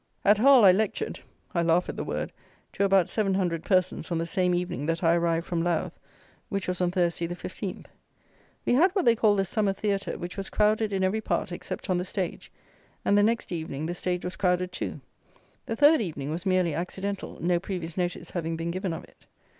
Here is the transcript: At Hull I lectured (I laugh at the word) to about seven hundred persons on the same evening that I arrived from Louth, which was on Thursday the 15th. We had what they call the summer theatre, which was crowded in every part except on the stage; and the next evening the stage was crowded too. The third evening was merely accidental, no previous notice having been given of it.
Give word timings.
At 0.25 0.39
Hull 0.39 0.65
I 0.65 0.71
lectured 0.71 1.19
(I 1.53 1.61
laugh 1.61 1.87
at 1.87 1.95
the 1.95 2.03
word) 2.03 2.31
to 2.73 2.83
about 2.83 3.07
seven 3.07 3.35
hundred 3.35 3.63
persons 3.63 4.09
on 4.09 4.17
the 4.17 4.25
same 4.25 4.55
evening 4.55 4.87
that 4.87 5.03
I 5.03 5.13
arrived 5.13 5.45
from 5.45 5.61
Louth, 5.63 5.99
which 6.49 6.67
was 6.67 6.81
on 6.81 6.89
Thursday 6.89 7.27
the 7.27 7.35
15th. 7.35 7.85
We 8.65 8.73
had 8.73 8.89
what 8.93 9.05
they 9.05 9.15
call 9.15 9.35
the 9.35 9.45
summer 9.45 9.73
theatre, 9.73 10.17
which 10.17 10.37
was 10.37 10.49
crowded 10.49 10.91
in 10.91 11.03
every 11.03 11.21
part 11.21 11.51
except 11.51 11.87
on 11.87 11.99
the 11.99 12.03
stage; 12.05 12.51
and 13.05 13.15
the 13.15 13.21
next 13.21 13.51
evening 13.51 13.85
the 13.85 13.93
stage 13.93 14.23
was 14.25 14.35
crowded 14.37 14.71
too. 14.71 15.01
The 15.67 15.75
third 15.75 16.01
evening 16.01 16.31
was 16.31 16.47
merely 16.47 16.73
accidental, 16.73 17.37
no 17.39 17.59
previous 17.59 17.95
notice 17.95 18.31
having 18.31 18.57
been 18.57 18.71
given 18.71 18.93
of 18.93 19.03
it. 19.03 19.27